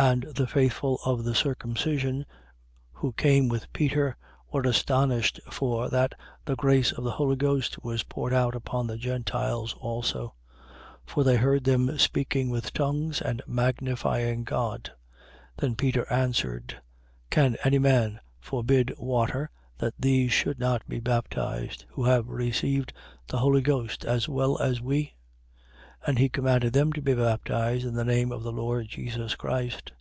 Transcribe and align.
10:45. 0.00 0.08
And 0.12 0.22
the 0.34 0.46
faithful 0.46 0.98
of 1.04 1.24
the 1.24 1.34
circumcision, 1.34 2.24
who 2.90 3.12
came 3.12 3.50
with 3.50 3.70
Peter, 3.74 4.16
were 4.50 4.62
astonished 4.62 5.38
for 5.50 5.90
that 5.90 6.14
the 6.46 6.56
grace 6.56 6.90
of 6.90 7.04
the 7.04 7.10
Holy 7.10 7.36
Ghost 7.36 7.84
was 7.84 8.02
poured 8.04 8.32
out 8.32 8.54
upon 8.54 8.86
the 8.86 8.96
Gentiles 8.96 9.74
also. 9.74 10.34
10:46. 11.06 11.12
For 11.12 11.22
they 11.24 11.36
heard 11.36 11.64
them 11.64 11.98
speaking 11.98 12.48
with 12.48 12.72
tongues 12.72 13.20
and 13.20 13.42
magnifying 13.46 14.42
God. 14.44 14.84
10:47. 15.58 15.58
Then 15.58 15.74
Peter 15.76 16.10
answered: 16.10 16.80
Can 17.28 17.58
any 17.62 17.78
man 17.78 18.20
forbid 18.40 18.94
water, 18.96 19.50
that 19.76 19.92
these 19.98 20.32
should 20.32 20.58
not 20.58 20.88
be 20.88 20.98
baptized, 21.00 21.84
who 21.90 22.04
have 22.04 22.26
received 22.26 22.94
the 23.26 23.40
Holy 23.40 23.60
Ghost, 23.60 24.06
as 24.06 24.30
well 24.30 24.56
as 24.62 24.80
we? 24.80 25.08
10:48. 26.06 26.06
And 26.06 26.18
he 26.18 26.30
commanded 26.30 26.72
them 26.72 26.94
to 26.94 27.02
be 27.02 27.12
baptized 27.12 27.84
in 27.84 27.92
the 27.92 28.06
name 28.06 28.32
of 28.32 28.42
the 28.42 28.50
Lord 28.52 28.88
Jesus 28.88 29.34
Christ. 29.36 29.92